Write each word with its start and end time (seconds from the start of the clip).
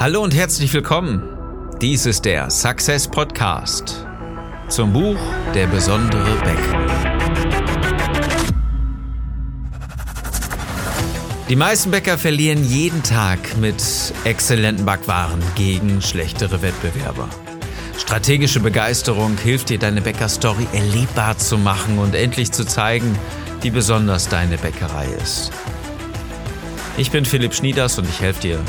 Hallo 0.00 0.22
und 0.22 0.32
herzlich 0.32 0.72
willkommen. 0.74 1.24
Dies 1.80 2.06
ist 2.06 2.24
der 2.24 2.50
Success 2.50 3.08
Podcast 3.08 4.06
zum 4.68 4.92
Buch 4.92 5.18
Der 5.56 5.66
besondere 5.66 6.36
Bäcker. 6.36 6.86
Die 11.48 11.56
meisten 11.56 11.90
Bäcker 11.90 12.16
verlieren 12.16 12.62
jeden 12.62 13.02
Tag 13.02 13.56
mit 13.56 13.82
exzellenten 14.22 14.86
Backwaren 14.86 15.42
gegen 15.56 16.00
schlechtere 16.00 16.62
Wettbewerber. 16.62 17.28
Strategische 17.98 18.60
Begeisterung 18.60 19.36
hilft 19.36 19.68
dir, 19.70 19.80
deine 19.80 20.00
Bäckerstory 20.00 20.68
erlebbar 20.74 21.38
zu 21.38 21.58
machen 21.58 21.98
und 21.98 22.14
endlich 22.14 22.52
zu 22.52 22.64
zeigen, 22.64 23.18
wie 23.62 23.70
besonders 23.70 24.28
deine 24.28 24.58
Bäckerei 24.58 25.08
ist. 25.20 25.50
Ich 26.96 27.10
bin 27.10 27.24
Philipp 27.24 27.52
Schnieders 27.52 27.98
und 27.98 28.08
ich 28.08 28.20
helfe 28.20 28.42
dir, 28.42 28.60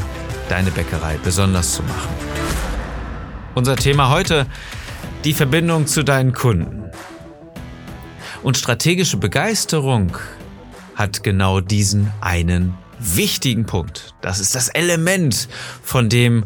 deine 0.49 0.71
Bäckerei 0.71 1.17
besonders 1.23 1.73
zu 1.73 1.83
machen. 1.83 2.09
Unser 3.55 3.75
Thema 3.75 4.09
heute, 4.09 4.47
die 5.23 5.33
Verbindung 5.33 5.87
zu 5.87 6.03
deinen 6.03 6.33
Kunden. 6.33 6.89
Und 8.43 8.57
strategische 8.57 9.17
Begeisterung 9.17 10.17
hat 10.95 11.23
genau 11.23 11.59
diesen 11.61 12.11
einen 12.21 12.77
wichtigen 12.99 13.65
Punkt. 13.65 14.13
Das 14.21 14.39
ist 14.39 14.55
das 14.55 14.69
Element, 14.69 15.47
von 15.83 16.09
dem 16.09 16.45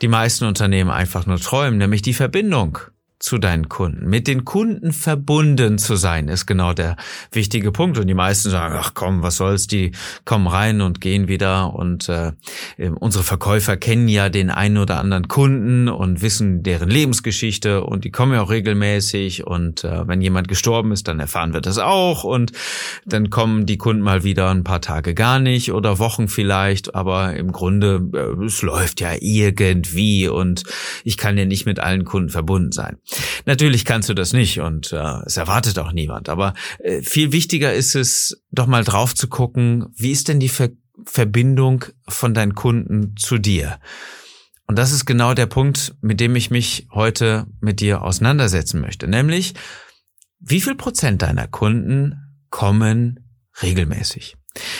die 0.00 0.08
meisten 0.08 0.44
Unternehmen 0.44 0.90
einfach 0.90 1.26
nur 1.26 1.38
träumen, 1.38 1.78
nämlich 1.78 2.02
die 2.02 2.14
Verbindung 2.14 2.78
zu 3.18 3.38
deinen 3.38 3.68
Kunden. 3.68 4.08
Mit 4.08 4.28
den 4.28 4.44
Kunden 4.44 4.92
verbunden 4.92 5.78
zu 5.78 5.96
sein, 5.96 6.28
ist 6.28 6.46
genau 6.46 6.72
der 6.72 6.96
wichtige 7.32 7.72
Punkt. 7.72 7.98
Und 7.98 8.06
die 8.06 8.14
meisten 8.14 8.50
sagen, 8.50 8.76
ach 8.78 8.92
komm, 8.94 9.22
was 9.22 9.36
soll's, 9.36 9.66
die 9.66 9.92
kommen 10.24 10.46
rein 10.46 10.80
und 10.80 11.00
gehen 11.00 11.26
wieder. 11.26 11.74
Und 11.74 12.08
äh, 12.08 12.32
unsere 13.00 13.24
Verkäufer 13.24 13.76
kennen 13.76 14.08
ja 14.08 14.28
den 14.28 14.50
einen 14.50 14.78
oder 14.78 15.00
anderen 15.00 15.26
Kunden 15.26 15.88
und 15.88 16.22
wissen 16.22 16.62
deren 16.62 16.90
Lebensgeschichte 16.90 17.82
und 17.82 18.04
die 18.04 18.10
kommen 18.10 18.34
ja 18.34 18.42
auch 18.42 18.50
regelmäßig. 18.50 19.46
Und 19.46 19.82
äh, 19.82 20.06
wenn 20.06 20.20
jemand 20.20 20.46
gestorben 20.46 20.92
ist, 20.92 21.08
dann 21.08 21.18
erfahren 21.18 21.52
wir 21.52 21.60
das 21.60 21.78
auch. 21.78 22.22
Und 22.22 22.52
dann 23.04 23.30
kommen 23.30 23.66
die 23.66 23.78
Kunden 23.78 24.02
mal 24.02 24.22
wieder 24.22 24.50
ein 24.50 24.62
paar 24.62 24.80
Tage 24.80 25.14
gar 25.14 25.40
nicht 25.40 25.72
oder 25.72 25.98
Wochen 25.98 26.28
vielleicht. 26.28 26.94
Aber 26.94 27.34
im 27.34 27.50
Grunde, 27.50 28.08
äh, 28.14 28.44
es 28.44 28.62
läuft 28.62 29.00
ja 29.00 29.10
irgendwie 29.18 30.28
und 30.28 30.62
ich 31.02 31.16
kann 31.16 31.36
ja 31.36 31.46
nicht 31.46 31.66
mit 31.66 31.80
allen 31.80 32.04
Kunden 32.04 32.28
verbunden 32.28 32.70
sein. 32.70 32.98
Natürlich 33.46 33.84
kannst 33.84 34.08
du 34.08 34.14
das 34.14 34.32
nicht 34.32 34.60
und 34.60 34.92
äh, 34.92 35.22
es 35.24 35.36
erwartet 35.36 35.78
auch 35.78 35.92
niemand. 35.92 36.28
Aber 36.28 36.54
äh, 36.78 37.02
viel 37.02 37.32
wichtiger 37.32 37.72
ist 37.72 37.94
es, 37.94 38.42
doch 38.50 38.66
mal 38.66 38.84
drauf 38.84 39.14
zu 39.14 39.28
gucken, 39.28 39.86
wie 39.96 40.12
ist 40.12 40.28
denn 40.28 40.40
die 40.40 40.48
Ver 40.48 40.70
Verbindung 41.04 41.84
von 42.08 42.34
deinen 42.34 42.56
Kunden 42.56 43.16
zu 43.16 43.38
dir? 43.38 43.78
Und 44.66 44.76
das 44.76 44.90
ist 44.90 45.06
genau 45.06 45.32
der 45.32 45.46
Punkt, 45.46 45.94
mit 46.00 46.18
dem 46.18 46.34
ich 46.34 46.50
mich 46.50 46.88
heute 46.92 47.46
mit 47.60 47.80
dir 47.80 48.02
auseinandersetzen 48.02 48.80
möchte. 48.80 49.06
Nämlich, 49.06 49.54
wie 50.40 50.60
viel 50.60 50.74
Prozent 50.74 51.22
deiner 51.22 51.46
Kunden 51.46 52.16
kommen 52.50 53.20
regelmäßig? 53.62 54.36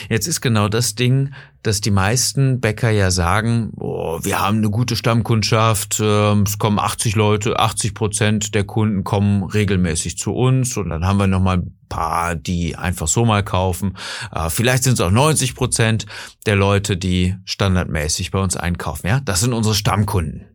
Jetzt 0.08 0.26
ist 0.26 0.40
genau 0.40 0.68
das 0.68 0.94
Ding, 0.94 1.32
dass 1.62 1.80
die 1.80 1.90
meisten 1.90 2.60
Bäcker 2.60 2.90
ja 2.90 3.10
sagen, 3.10 3.72
oh, 3.76 4.18
wir 4.22 4.40
haben 4.40 4.58
eine 4.58 4.70
gute 4.70 4.96
Stammkundschaft, 4.96 6.00
äh, 6.00 6.32
es 6.42 6.58
kommen 6.58 6.78
80 6.78 7.16
Leute, 7.16 7.58
80 7.58 7.94
Prozent 7.94 8.54
der 8.54 8.64
Kunden 8.64 9.04
kommen 9.04 9.44
regelmäßig 9.44 10.18
zu 10.18 10.32
uns 10.32 10.76
und 10.76 10.88
dann 10.88 11.06
haben 11.06 11.18
wir 11.18 11.26
noch 11.26 11.40
mal 11.40 11.58
ein 11.58 11.78
paar, 11.88 12.34
die 12.36 12.76
einfach 12.76 13.08
so 13.08 13.24
mal 13.24 13.42
kaufen. 13.42 13.96
Äh, 14.32 14.50
vielleicht 14.50 14.84
sind 14.84 14.94
es 14.94 15.00
auch 15.00 15.10
90 15.10 15.54
Prozent 15.54 16.06
der 16.46 16.56
Leute, 16.56 16.96
die 16.96 17.36
standardmäßig 17.44 18.30
bei 18.30 18.38
uns 18.38 18.56
einkaufen. 18.56 19.06
Ja, 19.06 19.20
das 19.20 19.40
sind 19.40 19.52
unsere 19.52 19.74
Stammkunden. 19.74 20.46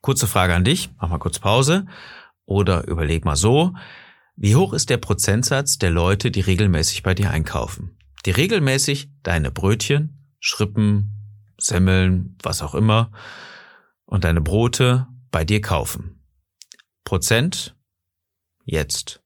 Kurze 0.00 0.26
Frage 0.26 0.54
an 0.54 0.64
dich, 0.64 0.90
mach 1.00 1.08
mal 1.08 1.18
kurz 1.18 1.38
Pause 1.38 1.86
oder 2.46 2.86
überleg 2.88 3.24
mal 3.24 3.36
so. 3.36 3.74
Wie 4.36 4.56
hoch 4.56 4.72
ist 4.72 4.90
der 4.90 4.96
Prozentsatz 4.96 5.78
der 5.78 5.90
Leute, 5.90 6.30
die 6.30 6.40
regelmäßig 6.40 7.02
bei 7.02 7.14
dir 7.14 7.30
einkaufen? 7.30 7.98
Die 8.24 8.30
regelmäßig 8.30 9.10
deine 9.22 9.50
Brötchen, 9.50 10.34
Schrippen, 10.40 11.54
Semmeln, 11.58 12.36
was 12.42 12.62
auch 12.62 12.74
immer 12.74 13.12
und 14.04 14.24
deine 14.24 14.40
Brote 14.40 15.06
bei 15.30 15.44
dir 15.44 15.60
kaufen. 15.60 16.24
Prozent 17.04 17.76
jetzt 18.64 19.22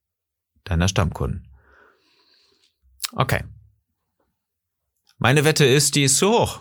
deiner 0.63 0.87
Stammkunden. 0.87 1.47
Okay. 3.13 3.43
Meine 5.17 5.45
Wette 5.45 5.65
ist, 5.65 5.95
die 5.95 6.03
ist 6.03 6.17
zu 6.17 6.29
hoch. 6.29 6.59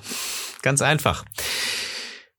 Ganz 0.63 0.83
einfach. 0.83 1.25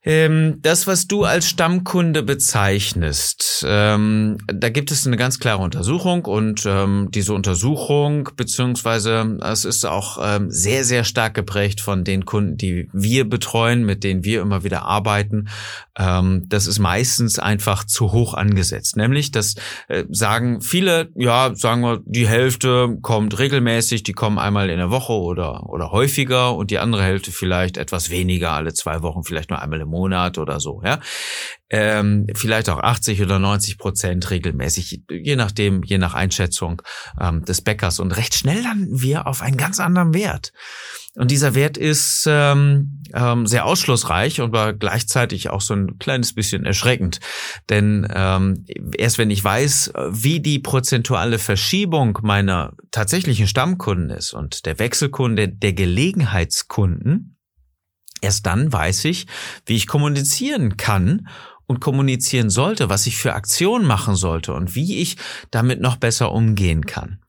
Ähm, 0.03 0.59
das, 0.61 0.87
was 0.87 1.07
du 1.07 1.23
als 1.25 1.49
Stammkunde 1.49 2.23
bezeichnest, 2.23 3.65
ähm, 3.67 4.37
da 4.47 4.69
gibt 4.69 4.91
es 4.91 5.05
eine 5.05 5.17
ganz 5.17 5.39
klare 5.39 5.61
Untersuchung 5.61 6.23
und 6.25 6.65
ähm, 6.65 7.09
diese 7.11 7.33
Untersuchung, 7.33 8.29
beziehungsweise 8.37 9.37
es 9.43 9.65
ist 9.65 9.85
auch 9.85 10.19
ähm, 10.21 10.49
sehr, 10.49 10.85
sehr 10.85 11.03
stark 11.03 11.33
geprägt 11.33 11.81
von 11.81 12.03
den 12.03 12.25
Kunden, 12.25 12.57
die 12.57 12.89
wir 12.93 13.27
betreuen, 13.27 13.85
mit 13.85 14.03
denen 14.03 14.23
wir 14.23 14.41
immer 14.41 14.63
wieder 14.63 14.83
arbeiten. 14.83 15.49
Ähm, 15.97 16.45
das 16.47 16.67
ist 16.67 16.79
meistens 16.79 17.39
einfach 17.39 17.83
zu 17.83 18.13
hoch 18.13 18.33
angesetzt. 18.33 18.95
Nämlich, 18.95 19.31
das 19.31 19.55
äh, 19.87 20.03
sagen 20.09 20.61
viele, 20.61 21.09
ja, 21.15 21.53
sagen 21.55 21.81
wir, 21.81 22.01
die 22.05 22.27
Hälfte 22.27 22.97
kommt 23.01 23.39
regelmäßig, 23.39 24.03
die 24.03 24.13
kommen 24.13 24.37
einmal 24.37 24.69
in 24.69 24.77
der 24.77 24.91
Woche 24.91 25.13
oder, 25.13 25.67
oder 25.67 25.91
häufiger 25.91 26.55
und 26.55 26.71
die 26.71 26.79
andere 26.79 27.03
Hälfte 27.03 27.31
vielleicht 27.31 27.77
etwas 27.77 28.09
weniger, 28.09 28.51
alle 28.51 28.73
zwei 28.73 29.01
Wochen, 29.01 29.23
vielleicht 29.23 29.49
nur 29.49 29.61
einmal 29.61 29.81
im 29.81 29.87
Monat. 29.89 29.96
Monat 29.97 30.37
oder 30.37 30.59
so, 30.59 30.81
ja. 30.83 30.99
Ähm, 31.69 32.27
vielleicht 32.33 32.69
auch 32.69 32.79
80 32.79 33.21
oder 33.21 33.39
90 33.39 33.77
Prozent 33.77 34.29
regelmäßig, 34.29 35.01
je 35.09 35.35
nachdem, 35.35 35.83
je 35.83 35.97
nach 35.97 36.13
Einschätzung 36.13 36.81
ähm, 37.19 37.43
des 37.43 37.61
Bäckers. 37.61 37.99
Und 37.99 38.15
recht 38.15 38.35
schnell 38.35 38.61
landen 38.61 39.01
wir 39.01 39.27
auf 39.27 39.41
einen 39.41 39.57
ganz 39.57 39.79
anderen 39.79 40.13
Wert. 40.13 40.53
Und 41.17 41.31
dieser 41.31 41.55
Wert 41.55 41.77
ist 41.77 42.25
ähm, 42.29 43.01
ähm, 43.13 43.47
sehr 43.47 43.65
ausschlussreich 43.65 44.39
und 44.39 44.53
war 44.53 44.73
gleichzeitig 44.73 45.49
auch 45.49 45.61
so 45.61 45.73
ein 45.73 45.97
kleines 45.97 46.35
bisschen 46.35 46.63
erschreckend. 46.63 47.19
Denn 47.69 48.07
ähm, 48.13 48.65
erst 48.95 49.17
wenn 49.17 49.31
ich 49.31 49.43
weiß, 49.43 49.93
wie 50.11 50.39
die 50.41 50.59
prozentuale 50.59 51.39
Verschiebung 51.39 52.19
meiner 52.21 52.73
tatsächlichen 52.91 53.47
Stammkunden 53.47 54.11
ist 54.11 54.33
und 54.33 54.67
der 54.67 54.77
Wechselkunde 54.77 55.49
der 55.49 55.73
Gelegenheitskunden, 55.73 57.36
Erst 58.21 58.45
dann 58.45 58.71
weiß 58.71 59.05
ich, 59.05 59.27
wie 59.65 59.75
ich 59.75 59.87
kommunizieren 59.87 60.77
kann 60.77 61.27
und 61.67 61.81
kommunizieren 61.81 62.49
sollte, 62.49 62.89
was 62.89 63.05
ich 63.07 63.17
für 63.17 63.33
Aktionen 63.33 63.85
machen 63.85 64.15
sollte 64.15 64.53
und 64.53 64.73
wie 64.73 64.99
ich 64.99 65.17
damit 65.51 65.81
noch 65.81 65.97
besser 65.97 66.31
umgehen 66.31 66.85
kann. 66.85 67.19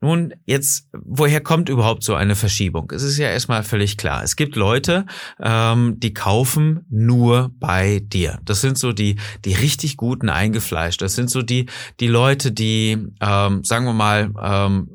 Nun, 0.00 0.34
jetzt, 0.44 0.88
woher 0.92 1.40
kommt 1.40 1.68
überhaupt 1.68 2.04
so 2.04 2.14
eine 2.14 2.36
Verschiebung? 2.36 2.92
Es 2.94 3.02
ist 3.02 3.18
ja 3.18 3.28
erstmal 3.28 3.64
völlig 3.64 3.96
klar. 3.96 4.22
Es 4.22 4.36
gibt 4.36 4.56
Leute, 4.56 5.06
ähm, 5.40 5.98
die 5.98 6.14
kaufen 6.14 6.84
nur 6.90 7.50
bei 7.58 8.00
dir. 8.00 8.38
Das 8.44 8.60
sind 8.60 8.78
so 8.78 8.92
die, 8.92 9.16
die 9.44 9.54
richtig 9.54 9.96
guten 9.96 10.28
eingefleischt. 10.28 11.00
Das 11.02 11.14
sind 11.14 11.30
so 11.30 11.42
die, 11.42 11.66
die 11.98 12.08
Leute, 12.08 12.52
die, 12.52 12.98
ähm, 13.20 13.64
sagen 13.64 13.86
wir 13.86 13.94
mal, 13.94 14.30
ähm, 14.40 14.90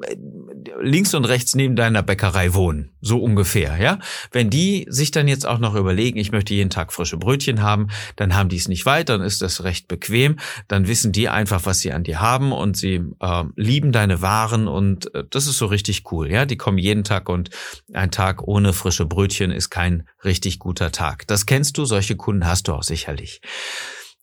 links 0.81 1.13
und 1.13 1.25
rechts 1.25 1.55
neben 1.55 1.75
deiner 1.75 2.03
Bäckerei 2.03 2.53
wohnen. 2.53 2.91
So 3.01 3.19
ungefähr, 3.21 3.77
ja. 3.77 3.99
Wenn 4.31 4.49
die 4.49 4.85
sich 4.89 5.11
dann 5.11 5.27
jetzt 5.27 5.45
auch 5.45 5.59
noch 5.59 5.75
überlegen, 5.75 6.17
ich 6.17 6.31
möchte 6.31 6.53
jeden 6.53 6.69
Tag 6.69 6.93
frische 6.93 7.17
Brötchen 7.17 7.61
haben, 7.61 7.87
dann 8.15 8.35
haben 8.35 8.49
die 8.49 8.57
es 8.57 8.67
nicht 8.67 8.85
weit, 8.85 9.09
dann 9.09 9.21
ist 9.21 9.41
das 9.41 9.63
recht 9.63 9.87
bequem. 9.87 10.37
Dann 10.67 10.87
wissen 10.87 11.11
die 11.11 11.29
einfach, 11.29 11.65
was 11.65 11.79
sie 11.79 11.91
an 11.91 12.03
dir 12.03 12.21
haben 12.21 12.51
und 12.51 12.77
sie 12.77 13.01
äh, 13.19 13.43
lieben 13.55 13.91
deine 13.91 14.21
Waren 14.21 14.67
und 14.67 15.13
äh, 15.13 15.23
das 15.29 15.47
ist 15.47 15.57
so 15.57 15.65
richtig 15.65 16.11
cool, 16.11 16.31
ja. 16.31 16.45
Die 16.45 16.57
kommen 16.57 16.77
jeden 16.77 17.03
Tag 17.03 17.29
und 17.29 17.49
ein 17.93 18.11
Tag 18.11 18.47
ohne 18.47 18.73
frische 18.73 19.05
Brötchen 19.05 19.51
ist 19.51 19.69
kein 19.69 20.07
richtig 20.23 20.59
guter 20.59 20.91
Tag. 20.91 21.27
Das 21.27 21.45
kennst 21.45 21.77
du, 21.77 21.85
solche 21.85 22.15
Kunden 22.15 22.45
hast 22.45 22.67
du 22.67 22.73
auch 22.73 22.83
sicherlich. 22.83 23.41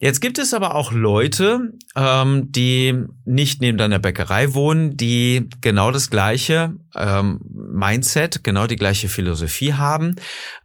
Jetzt 0.02 0.20
gibt 0.20 0.38
es 0.38 0.54
aber 0.54 0.76
auch 0.76 0.92
Leute, 0.92 1.74
ähm, 1.94 2.50
die 2.50 3.04
nicht 3.26 3.60
neben 3.60 3.76
deiner 3.76 3.98
Bäckerei 3.98 4.54
wohnen, 4.54 4.96
die 4.96 5.46
genau 5.60 5.90
das 5.90 6.08
gleiche 6.08 6.74
ähm, 6.96 7.40
Mindset, 7.44 8.42
genau 8.42 8.66
die 8.66 8.76
gleiche 8.76 9.10
Philosophie 9.10 9.74
haben, 9.74 10.16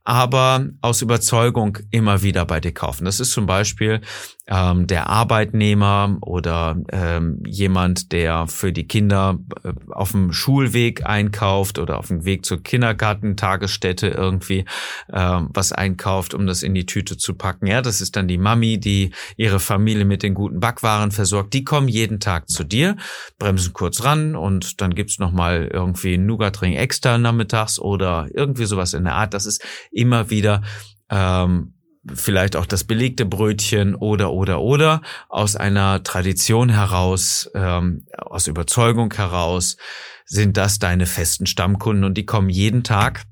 aber 0.05 0.67
aus 0.81 1.01
Überzeugung 1.01 1.79
immer 1.91 2.21
wieder 2.21 2.45
bei 2.45 2.59
dir 2.59 2.73
kaufen. 2.73 3.05
Das 3.05 3.19
ist 3.19 3.31
zum 3.31 3.45
Beispiel 3.45 4.01
ähm, 4.47 4.85
der 4.85 5.09
Arbeitnehmer 5.09 6.17
oder 6.21 6.77
ähm, 6.91 7.41
jemand, 7.45 8.11
der 8.11 8.47
für 8.47 8.71
die 8.71 8.88
Kinder 8.88 9.39
äh, 9.63 9.73
auf 9.89 10.11
dem 10.11 10.31
Schulweg 10.31 11.05
einkauft 11.05 11.79
oder 11.79 11.97
auf 11.97 12.07
dem 12.07 12.25
Weg 12.25 12.45
zur 12.45 12.61
Kindergartentagesstätte 12.61 14.07
irgendwie 14.07 14.65
ähm, 15.11 15.49
was 15.51 15.71
einkauft, 15.71 16.35
um 16.35 16.45
das 16.45 16.61
in 16.61 16.75
die 16.75 16.85
Tüte 16.85 17.17
zu 17.17 17.33
packen. 17.33 17.65
Ja, 17.65 17.81
das 17.81 18.01
ist 18.01 18.15
dann 18.15 18.27
die 18.27 18.38
Mami, 18.38 18.79
die 18.79 19.11
ihre 19.38 19.60
Familie 19.60 20.06
mit 20.06 20.24
den 20.24 20.33
guten 20.33 20.60
Backwaren 20.60 21.12
versorgt. 21.12 21.54
Die 21.54 21.63
kommen 21.63 21.88
jeden 21.88 22.19
Tag 22.19 22.50
zu 22.50 22.63
dir, 22.63 22.95
bremsen 23.39 23.74
kurz 23.74 24.04
ran 24.04 24.36
und 24.36 24.81
dann 24.81 24.95
gibt's 24.95 25.19
noch 25.19 25.31
mal 25.31 25.69
irgendwie 25.72 26.18
Nougatring 26.18 26.74
extra 26.74 27.18
nachmittags 27.18 27.80
oder 27.80 28.27
irgendwie 28.33 28.66
sowas 28.66 28.94
in 28.94 29.04
der 29.04 29.16
Art. 29.16 29.33
Das 29.33 29.45
ist 29.45 29.63
immer 29.92 30.30
wieder 30.30 30.62
ähm, 31.10 31.74
vielleicht 32.13 32.56
auch 32.56 32.66
das 32.66 32.83
belegte 32.83 33.25
Brötchen 33.25 33.95
oder 33.95 34.31
oder 34.31 34.62
oder 34.62 35.01
aus 35.30 35.56
einer 35.56 36.04
Tradition 36.04 36.69
heraus, 36.69 37.50
ähm, 37.56 38.06
aus 38.18 38.48
Überzeugung 38.48 39.13
heraus 39.13 39.77
sind 40.25 40.57
das 40.57 40.80
deine 40.80 41.06
festen 41.06 41.45
Stammkunden 41.45 42.04
und 42.04 42.16
die 42.16 42.25
kommen 42.25 42.50
jeden 42.50 42.83
Tag 42.83 43.24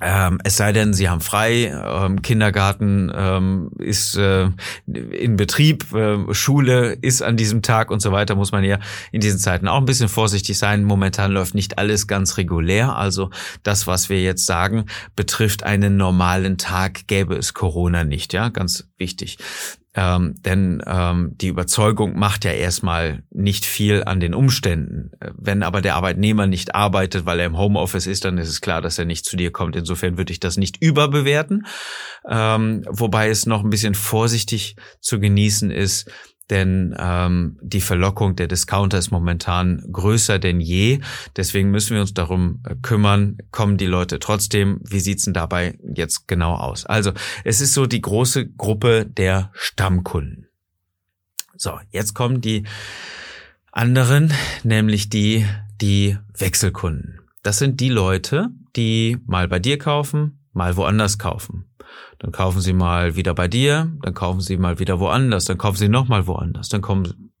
ähm, 0.00 0.40
es 0.42 0.56
sei 0.56 0.72
denn, 0.72 0.92
sie 0.92 1.08
haben 1.08 1.20
frei, 1.20 1.66
ähm, 1.66 2.20
Kindergarten 2.20 3.12
ähm, 3.14 3.70
ist 3.78 4.16
äh, 4.16 4.48
in 4.86 5.36
Betrieb, 5.36 5.92
äh, 5.94 6.34
Schule 6.34 6.94
ist 6.94 7.22
an 7.22 7.36
diesem 7.36 7.62
Tag 7.62 7.92
und 7.92 8.00
so 8.00 8.10
weiter, 8.10 8.34
muss 8.34 8.50
man 8.50 8.64
ja 8.64 8.78
in 9.12 9.20
diesen 9.20 9.38
Zeiten 9.38 9.68
auch 9.68 9.78
ein 9.78 9.84
bisschen 9.84 10.08
vorsichtig 10.08 10.58
sein. 10.58 10.82
Momentan 10.82 11.30
läuft 11.30 11.54
nicht 11.54 11.78
alles 11.78 12.08
ganz 12.08 12.38
regulär. 12.38 12.96
Also 12.96 13.30
das, 13.62 13.86
was 13.86 14.08
wir 14.08 14.20
jetzt 14.20 14.46
sagen, 14.46 14.86
betrifft 15.14 15.62
einen 15.62 15.96
normalen 15.96 16.58
Tag, 16.58 17.06
gäbe 17.06 17.36
es 17.36 17.54
Corona 17.54 18.02
nicht, 18.02 18.32
ja, 18.32 18.48
ganz 18.48 18.88
wichtig. 19.04 19.36
Ähm, 19.94 20.34
denn 20.44 20.82
ähm, 20.86 21.34
die 21.36 21.48
Überzeugung 21.48 22.18
macht 22.18 22.44
ja 22.44 22.52
erstmal 22.52 23.22
nicht 23.30 23.66
viel 23.66 24.02
an 24.02 24.18
den 24.18 24.34
Umständen. 24.34 25.12
Wenn 25.36 25.62
aber 25.62 25.82
der 25.82 25.94
Arbeitnehmer 25.94 26.48
nicht 26.48 26.74
arbeitet, 26.74 27.26
weil 27.26 27.38
er 27.38 27.46
im 27.46 27.58
Homeoffice 27.58 28.08
ist, 28.08 28.24
dann 28.24 28.38
ist 28.38 28.48
es 28.48 28.62
klar, 28.62 28.80
dass 28.80 28.98
er 28.98 29.04
nicht 29.04 29.24
zu 29.24 29.36
dir 29.36 29.52
kommt. 29.52 29.76
Insofern 29.76 30.16
würde 30.16 30.32
ich 30.32 30.40
das 30.40 30.56
nicht 30.56 30.82
überbewerten. 30.82 31.66
Ähm, 32.28 32.82
wobei 32.88 33.28
es 33.28 33.46
noch 33.46 33.62
ein 33.62 33.70
bisschen 33.70 33.94
vorsichtig 33.94 34.74
zu 35.00 35.20
genießen 35.20 35.70
ist, 35.70 36.10
denn 36.50 36.94
ähm, 36.98 37.58
die 37.62 37.80
Verlockung 37.80 38.36
der 38.36 38.48
Discounter 38.48 38.98
ist 38.98 39.10
momentan 39.10 39.82
größer 39.90 40.38
denn 40.38 40.60
je. 40.60 41.00
Deswegen 41.36 41.70
müssen 41.70 41.94
wir 41.94 42.02
uns 42.02 42.12
darum 42.12 42.62
äh, 42.68 42.74
kümmern, 42.82 43.38
kommen 43.50 43.78
die 43.78 43.86
Leute 43.86 44.18
trotzdem, 44.18 44.80
wie 44.82 45.00
sieht's 45.00 45.24
denn 45.24 45.34
dabei 45.34 45.78
jetzt 45.94 46.28
genau 46.28 46.54
aus? 46.54 46.84
Also 46.84 47.12
es 47.44 47.60
ist 47.60 47.72
so 47.72 47.86
die 47.86 48.02
große 48.02 48.46
Gruppe 48.46 49.06
der 49.06 49.50
Stammkunden. 49.54 50.48
So, 51.56 51.78
jetzt 51.90 52.14
kommen 52.14 52.40
die 52.40 52.64
anderen, 53.72 54.32
nämlich 54.64 55.08
die, 55.08 55.46
die 55.80 56.18
Wechselkunden. 56.36 57.20
Das 57.42 57.58
sind 57.58 57.80
die 57.80 57.88
Leute, 57.88 58.50
die 58.76 59.18
mal 59.26 59.48
bei 59.48 59.58
dir 59.58 59.78
kaufen, 59.78 60.43
mal 60.54 60.76
woanders 60.76 61.18
kaufen. 61.18 61.66
Dann 62.18 62.32
kaufen 62.32 62.60
sie 62.60 62.72
mal 62.72 63.16
wieder 63.16 63.34
bei 63.34 63.48
dir, 63.48 63.92
dann 64.02 64.14
kaufen 64.14 64.40
sie 64.40 64.56
mal 64.56 64.78
wieder 64.78 65.00
woanders, 65.00 65.44
dann 65.44 65.58
kaufen 65.58 65.76
sie 65.76 65.88
nochmal 65.88 66.26
woanders, 66.26 66.68
dann 66.68 66.80
kommen, 66.80 67.32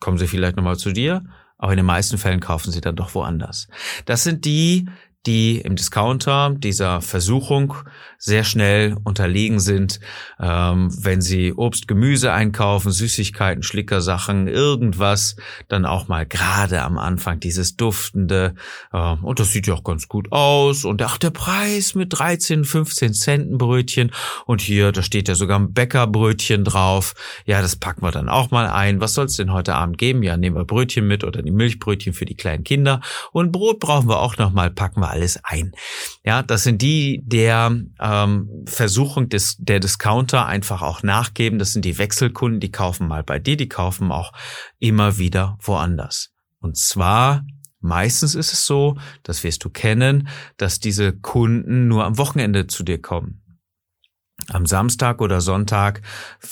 kommen 0.00 0.18
sie 0.18 0.26
vielleicht 0.26 0.56
nochmal 0.56 0.76
zu 0.76 0.92
dir, 0.92 1.24
aber 1.58 1.72
in 1.72 1.76
den 1.76 1.86
meisten 1.86 2.16
Fällen 2.16 2.40
kaufen 2.40 2.72
sie 2.72 2.80
dann 2.80 2.96
doch 2.96 3.14
woanders. 3.14 3.68
Das 4.06 4.24
sind 4.24 4.44
die, 4.44 4.88
die 5.26 5.60
im 5.60 5.76
Discounter 5.76 6.54
dieser 6.56 7.02
Versuchung 7.02 7.74
sehr 8.22 8.44
schnell 8.44 8.98
unterlegen 9.02 9.60
sind, 9.60 9.98
ähm, 10.38 10.90
wenn 11.02 11.22
sie 11.22 11.54
Obst, 11.54 11.88
Gemüse 11.88 12.32
einkaufen, 12.32 12.92
Süßigkeiten, 12.92 13.62
Schlickersachen, 13.62 14.46
irgendwas, 14.46 15.36
dann 15.68 15.86
auch 15.86 16.06
mal 16.06 16.26
gerade 16.26 16.82
am 16.82 16.98
Anfang 16.98 17.40
dieses 17.40 17.76
duftende, 17.76 18.54
äh, 18.92 19.16
und 19.22 19.40
das 19.40 19.52
sieht 19.52 19.66
ja 19.66 19.72
auch 19.72 19.84
ganz 19.84 20.06
gut 20.06 20.32
aus, 20.32 20.84
und 20.84 21.00
ach, 21.00 21.16
der 21.16 21.30
Preis 21.30 21.94
mit 21.94 22.12
13, 22.18 22.64
15 22.64 23.14
Cent 23.14 23.58
Brötchen, 23.58 24.10
und 24.44 24.60
hier, 24.60 24.92
da 24.92 25.02
steht 25.02 25.28
ja 25.28 25.34
sogar 25.34 25.58
ein 25.58 25.72
Bäckerbrötchen 25.72 26.62
drauf, 26.62 27.14
ja, 27.46 27.62
das 27.62 27.76
packen 27.76 28.02
wir 28.02 28.10
dann 28.10 28.28
auch 28.28 28.50
mal 28.50 28.68
ein, 28.68 29.00
was 29.00 29.14
soll 29.14 29.26
es 29.26 29.36
denn 29.36 29.50
heute 29.50 29.74
Abend 29.76 29.96
geben? 29.96 30.22
Ja, 30.22 30.36
nehmen 30.36 30.56
wir 30.56 30.66
Brötchen 30.66 31.06
mit 31.06 31.24
oder 31.24 31.40
die 31.40 31.52
Milchbrötchen 31.52 32.12
für 32.12 32.26
die 32.26 32.36
kleinen 32.36 32.64
Kinder, 32.64 33.00
und 33.32 33.50
Brot 33.50 33.80
brauchen 33.80 34.10
wir 34.10 34.20
auch 34.20 34.36
noch 34.36 34.52
mal, 34.52 34.70
packen 34.70 35.00
wir 35.00 35.08
alles 35.08 35.40
ein. 35.42 35.72
Ja, 36.22 36.42
das 36.42 36.64
sind 36.64 36.82
die 36.82 37.22
der 37.24 37.74
ähm, 38.10 38.64
Versuchung 38.66 39.28
des, 39.28 39.56
der 39.58 39.80
Discounter 39.80 40.46
einfach 40.46 40.82
auch 40.82 41.02
nachgeben. 41.02 41.58
Das 41.58 41.72
sind 41.72 41.84
die 41.84 41.98
Wechselkunden, 41.98 42.60
die 42.60 42.72
kaufen 42.72 43.06
mal 43.06 43.22
bei 43.22 43.38
dir, 43.38 43.56
die 43.56 43.68
kaufen 43.68 44.10
auch 44.10 44.32
immer 44.78 45.18
wieder 45.18 45.58
woanders. 45.60 46.32
Und 46.58 46.76
zwar 46.76 47.44
meistens 47.80 48.34
ist 48.34 48.52
es 48.52 48.66
so, 48.66 48.96
das 49.22 49.44
wirst 49.44 49.64
du 49.64 49.70
kennen, 49.70 50.28
dass 50.56 50.80
diese 50.80 51.12
Kunden 51.12 51.88
nur 51.88 52.04
am 52.04 52.18
Wochenende 52.18 52.66
zu 52.66 52.82
dir 52.82 53.00
kommen. 53.00 53.42
Am 54.48 54.66
Samstag 54.66 55.20
oder 55.20 55.40
Sonntag 55.40 56.02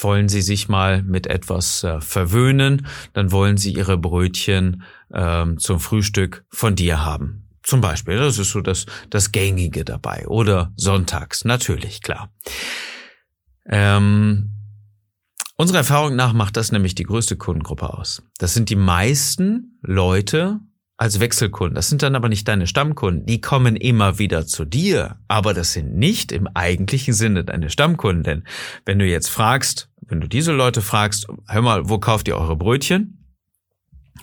wollen 0.00 0.28
sie 0.28 0.42
sich 0.42 0.68
mal 0.68 1.02
mit 1.02 1.26
etwas 1.26 1.82
äh, 1.84 2.00
verwöhnen, 2.00 2.86
dann 3.14 3.32
wollen 3.32 3.56
sie 3.56 3.72
ihre 3.72 3.98
Brötchen 3.98 4.82
ähm, 5.12 5.58
zum 5.58 5.80
Frühstück 5.80 6.44
von 6.50 6.76
dir 6.76 7.04
haben. 7.04 7.47
Zum 7.68 7.82
Beispiel, 7.82 8.16
das 8.16 8.38
ist 8.38 8.52
so 8.52 8.62
das, 8.62 8.86
das 9.10 9.30
Gängige 9.30 9.84
dabei. 9.84 10.26
Oder 10.26 10.72
sonntags, 10.76 11.44
natürlich, 11.44 12.00
klar. 12.00 12.32
Ähm, 13.68 14.54
unserer 15.58 15.76
Erfahrung 15.76 16.16
nach 16.16 16.32
macht 16.32 16.56
das 16.56 16.72
nämlich 16.72 16.94
die 16.94 17.02
größte 17.02 17.36
Kundengruppe 17.36 17.92
aus. 17.92 18.22
Das 18.38 18.54
sind 18.54 18.70
die 18.70 18.74
meisten 18.74 19.78
Leute 19.82 20.60
als 20.96 21.20
Wechselkunden. 21.20 21.74
Das 21.74 21.90
sind 21.90 22.02
dann 22.02 22.14
aber 22.16 22.30
nicht 22.30 22.48
deine 22.48 22.66
Stammkunden. 22.66 23.26
Die 23.26 23.42
kommen 23.42 23.76
immer 23.76 24.18
wieder 24.18 24.46
zu 24.46 24.64
dir, 24.64 25.18
aber 25.28 25.52
das 25.52 25.74
sind 25.74 25.94
nicht 25.94 26.32
im 26.32 26.46
eigentlichen 26.46 27.12
Sinne 27.12 27.44
deine 27.44 27.68
Stammkunden. 27.68 28.22
Denn 28.22 28.44
wenn 28.86 28.98
du 28.98 29.04
jetzt 29.04 29.28
fragst, 29.28 29.90
wenn 30.00 30.22
du 30.22 30.26
diese 30.26 30.52
Leute 30.52 30.80
fragst, 30.80 31.26
hör 31.46 31.60
mal, 31.60 31.86
wo 31.90 31.98
kauft 31.98 32.28
ihr 32.28 32.38
eure 32.38 32.56
Brötchen? 32.56 33.17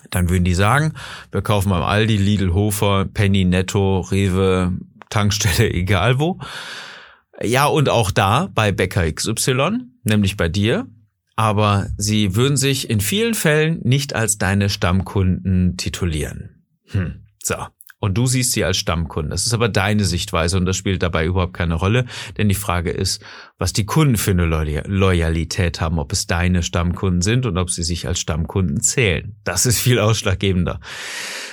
Dann 0.10 0.30
würden 0.30 0.44
die 0.44 0.54
sagen, 0.54 0.94
wir 1.32 1.42
kaufen 1.42 1.70
beim 1.70 1.84
Aldi, 1.84 2.18
Lidl, 2.18 2.54
Hofer, 2.54 3.06
Penny, 3.06 3.46
Netto, 3.46 4.02
Rewe, 4.02 4.74
Tankstelle, 5.10 5.70
egal 5.74 6.20
wo. 6.20 6.40
Ja, 7.42 7.66
und 7.66 7.90
auch 7.90 8.12
da 8.12 8.50
bei 8.54 8.72
Bäcker 8.72 9.12
XY, 9.12 9.80
nämlich 10.04 10.38
bei 10.38 10.50
dir. 10.50 10.88
Aber 11.36 11.88
sie 11.98 12.36
würden 12.36 12.56
sich 12.56 12.90
in 12.90 13.02
vielen 13.02 13.34
Fällen 13.34 13.82
nicht 13.84 14.16
als 14.16 14.38
deine 14.38 14.70
Stammkunden 14.70 15.76
titulieren. 15.76 16.64
Hm. 16.86 17.26
So. 17.44 17.56
Und 18.06 18.14
du 18.14 18.28
siehst 18.28 18.52
sie 18.52 18.64
als 18.64 18.78
Stammkunden. 18.78 19.32
Das 19.32 19.48
ist 19.48 19.54
aber 19.56 19.68
deine 19.68 20.04
Sichtweise 20.04 20.58
und 20.58 20.68
das 20.68 20.78
spielt 20.78 21.02
dabei 21.02 21.26
überhaupt 21.26 21.56
keine 21.56 21.74
Rolle. 21.74 22.06
Denn 22.38 22.48
die 22.48 22.54
Frage 22.54 22.92
ist, 22.92 23.20
was 23.58 23.74
die 23.74 23.88
Kunden 23.88 24.16
für 24.16 24.30
eine 24.30 24.46
Loyalität 24.46 25.82
haben, 25.82 25.98
ob 25.98 26.12
es 26.12 26.28
deine 26.28 26.62
Stammkunden 26.62 27.24
sind 27.24 27.48
und 27.48 27.58
ob 27.58 27.72
sie 27.72 27.82
sich 27.82 28.08
als 28.08 28.20
Stammkunden 28.20 28.80
zählen. 28.80 29.38
Das 29.44 29.66
ist 29.66 29.80
viel 29.80 29.98
ausschlaggebender. 29.98 30.80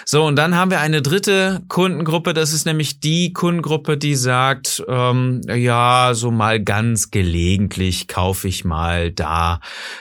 So, 0.04 0.24
und 0.24 0.36
dann 0.36 0.56
haben 0.56 0.70
wir 0.70 0.80
eine 0.80 1.02
dritte 1.02 1.62
Kundengruppe, 1.68 2.34
das 2.34 2.52
ist 2.52 2.66
nämlich 2.66 3.00
die 3.00 3.32
Kundengruppe, 3.32 3.96
die 3.96 4.14
sagt, 4.14 4.82
ähm, 4.88 5.40
ja, 5.48 6.10
so 6.14 6.30
mal 6.30 6.62
ganz 6.62 7.10
gelegentlich 7.10 8.08
kaufe 8.08 8.48
ich 8.48 8.64
mal 8.64 9.12
da, 9.12 9.60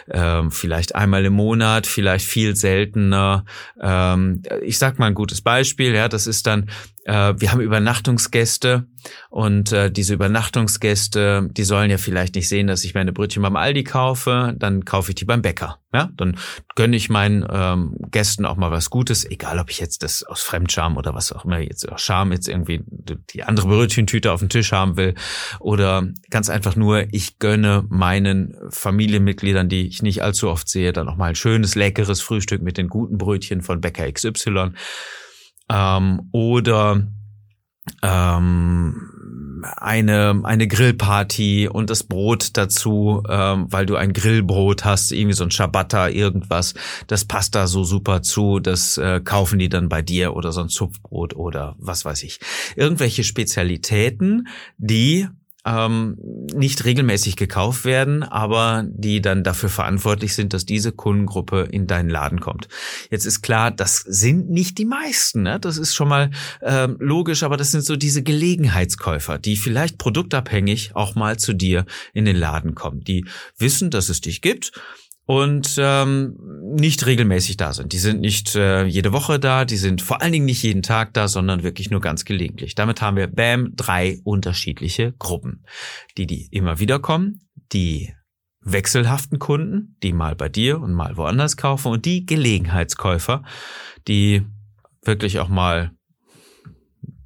ähm, 0.10 0.51
vielleicht 0.51 0.96
einmal 0.96 1.25
im 1.25 1.34
Monat, 1.34 1.88
vielleicht 1.88 2.25
viel 2.25 2.55
seltener. 2.55 3.46
Ähm, 3.81 4.43
ich 4.62 4.77
sag 4.77 5.00
mal 5.00 5.08
ein 5.08 5.13
gutes 5.13 5.41
Beispiel, 5.41 5.93
ja, 5.93 6.08
das 6.08 6.27
ist 6.27 6.48
dann 6.48 6.70
äh, 7.05 7.34
wir 7.38 7.51
haben 7.51 7.62
Übernachtungsgäste 7.62 8.86
und 9.29 9.72
äh, 9.72 9.91
diese 9.91 10.13
Übernachtungsgäste, 10.13 11.50
die 11.51 11.63
sollen 11.63 11.89
ja 11.89 11.98
vielleicht 11.98 12.36
nicht 12.36 12.48
sehen, 12.48 12.67
dass 12.67 12.84
ich 12.84 12.93
meine 12.93 13.12
Brötchen 13.12 13.41
beim 13.41 13.55
Aldi 13.55 13.84
kaufe, 13.84 14.53
dann 14.58 14.86
kaufe 14.86 15.12
ich 15.12 15.15
die 15.15 15.25
beim 15.25 15.41
Bäcker. 15.41 15.79
Ja, 15.93 16.10
dann 16.15 16.38
gönne 16.75 16.96
ich 16.96 17.10
meinen 17.10 17.46
ähm, 17.51 17.98
Gästen 18.12 18.46
auch 18.46 18.55
mal 18.55 18.72
was 18.72 18.89
Gutes, 18.89 19.29
egal 19.29 19.60
ob 19.60 19.70
ich 19.70 19.79
jetzt 19.79 20.03
das 20.03 20.24
aus 20.24 20.41
Fremdscham 20.41 20.96
oder 20.96 21.13
was 21.13 21.34
auch 21.34 21.43
immer 21.43 21.60
jetzt 21.60 21.89
aus 21.91 22.01
Scham 22.01 22.31
jetzt 22.31 22.48
irgendwie 22.48 22.81
die 23.34 23.43
andere 23.43 23.67
Brötchentüte 23.67 24.31
auf 24.31 24.39
dem 24.39 24.50
Tisch 24.50 24.72
haben 24.72 24.96
will. 24.96 25.15
Oder 25.60 26.08
ganz 26.29 26.50
einfach 26.50 26.75
nur, 26.75 27.08
ich 27.12 27.39
gönne 27.39 27.84
meinen 27.89 28.55
Familienmitgliedern, 28.70 29.67
die 29.67 29.88
ich 29.88 30.01
nicht 30.01 30.24
allzu 30.24 30.50
oft 30.50 30.70
sehe, 30.70 30.93
dann 30.93 31.10
auch 31.10 31.17
mal 31.17 31.29
ein 31.29 31.36
schönes 31.36 31.75
leckeres 31.75 32.22
Frühstück 32.22 32.62
mit 32.62 32.77
den 32.77 32.88
guten 32.88 33.17
Brötchen 33.17 33.62
von 33.62 33.81
Bäcker 33.81 34.10
XY 34.10 34.74
ähm, 35.71 36.29
oder 36.31 37.07
ähm, 38.03 39.11
eine, 39.77 40.41
eine 40.43 40.67
Grillparty 40.67 41.67
und 41.67 41.89
das 41.89 42.03
Brot 42.03 42.57
dazu, 42.57 43.23
ähm, 43.29 43.67
weil 43.69 43.85
du 43.85 43.95
ein 43.95 44.13
Grillbrot 44.13 44.85
hast, 44.85 45.11
irgendwie 45.11 45.35
so 45.35 45.43
ein 45.43 45.51
Ciabatta, 45.51 46.09
irgendwas, 46.09 46.73
das 47.07 47.25
passt 47.25 47.55
da 47.55 47.67
so 47.67 47.83
super 47.83 48.21
zu, 48.21 48.59
das 48.59 48.97
äh, 48.97 49.21
kaufen 49.23 49.59
die 49.59 49.69
dann 49.69 49.89
bei 49.89 50.01
dir 50.01 50.35
oder 50.35 50.51
so 50.51 50.61
ein 50.61 50.69
Zupfbrot 50.69 51.35
oder 51.35 51.75
was 51.79 52.05
weiß 52.05 52.23
ich. 52.23 52.39
Irgendwelche 52.75 53.23
Spezialitäten, 53.23 54.47
die 54.77 55.27
ähm, 55.65 56.18
nicht 56.53 56.86
regelmäßig 56.86 57.36
gekauft 57.36 57.86
werden, 57.86 58.24
aber 58.24 58.84
die 58.88 59.22
dann 59.22 59.44
dafür 59.44 59.70
verantwortlich 59.70 60.34
sind, 60.34 60.53
dass 60.53 60.65
diese 60.65 60.91
Kundengruppe 60.91 61.68
in 61.72 61.88
deinen 61.88 62.10
Laden 62.10 62.39
kommt. 62.39 62.68
Jetzt 63.10 63.25
ist 63.25 63.41
klar, 63.41 63.72
das 63.72 63.98
sind 63.98 64.50
nicht 64.50 64.77
die 64.77 64.86
meisten, 64.86 65.44
ne? 65.44 65.60
das 65.60 65.77
ist 65.77 65.94
schon 65.94 66.08
mal 66.08 66.32
ähm, 66.62 66.98
logisch, 67.00 67.44
aber 67.44 67.58
das 67.58 67.72
sind 67.72 67.86
so 67.86 67.96
diese 67.96 68.24
Gelegenheitskäufer, 68.24 69.38
die 69.38 69.56
vielleicht 69.56 69.98
produktabhängig 69.98 70.96
auch 70.96 71.15
mal 71.15 71.38
zu 71.38 71.53
dir 71.53 71.86
in 72.13 72.25
den 72.25 72.36
Laden 72.36 72.74
kommen, 72.74 73.01
die 73.01 73.25
wissen, 73.58 73.91
dass 73.91 74.10
es 74.10 74.22
dich 74.22 74.41
gibt 74.41 74.72
und 75.25 75.75
ähm, 75.77 76.37
nicht 76.75 77.05
regelmäßig 77.05 77.57
da 77.57 77.73
sind. 77.73 77.93
Die 77.93 77.99
sind 77.99 78.21
nicht 78.21 78.55
äh, 78.55 78.85
jede 78.85 79.13
Woche 79.13 79.39
da, 79.39 79.65
die 79.65 79.77
sind 79.77 80.01
vor 80.01 80.21
allen 80.21 80.31
Dingen 80.31 80.45
nicht 80.45 80.63
jeden 80.63 80.81
Tag 80.81 81.13
da, 81.13 81.27
sondern 81.27 81.63
wirklich 81.63 81.89
nur 81.89 82.01
ganz 82.01 82.25
gelegentlich. 82.25 82.75
Damit 82.75 83.01
haben 83.01 83.17
wir, 83.17 83.27
bam, 83.27 83.75
drei 83.75 84.19
unterschiedliche 84.23 85.13
Gruppen. 85.13 85.65
Die, 86.17 86.27
die 86.27 86.47
immer 86.51 86.79
wieder 86.79 86.99
kommen, 86.99 87.47
die 87.71 88.13
wechselhaften 88.61 89.39
Kunden, 89.39 89.97
die 90.03 90.13
mal 90.13 90.35
bei 90.35 90.49
dir 90.49 90.79
und 90.79 90.93
mal 90.93 91.17
woanders 91.17 91.57
kaufen 91.57 91.91
und 91.91 92.05
die 92.05 92.25
Gelegenheitskäufer, 92.25 93.43
die 94.07 94.45
wirklich 95.03 95.39
auch 95.39 95.49
mal 95.49 95.91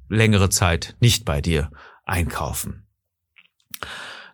längere 0.08 0.48
Zeit 0.48 0.96
nicht 1.00 1.24
bei 1.24 1.40
dir 1.40 1.70
einkaufen. 2.04 2.86